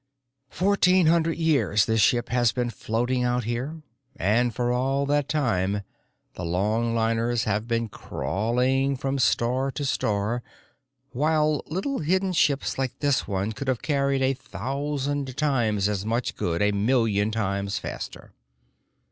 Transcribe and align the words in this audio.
"Fourteen 0.49 1.05
hundred 1.05 1.37
years 1.37 1.85
this 1.85 2.01
ship 2.01 2.29
has 2.29 2.51
been 2.51 2.71
floating 2.71 3.23
out 3.23 3.43
here. 3.43 3.83
And 4.15 4.51
for 4.51 4.71
all 4.71 5.05
that 5.05 5.29
time, 5.29 5.83
the 6.33 6.43
longliners 6.43 7.43
have 7.43 7.67
been 7.67 7.87
crawling 7.87 8.95
from 8.97 9.19
star 9.19 9.69
to 9.69 9.85
star, 9.85 10.41
while 11.11 11.61
little 11.67 11.99
hidden 11.99 12.33
ships 12.33 12.79
like 12.79 12.97
this 12.97 13.27
one 13.27 13.51
could 13.51 13.67
have 13.67 13.83
carried 13.83 14.23
a 14.23 14.33
thousand 14.33 15.37
times 15.37 15.87
as 15.87 16.03
much 16.03 16.35
goods 16.35 16.63
a 16.63 16.71
million 16.71 17.29
times 17.29 17.77
faster. 17.77 18.31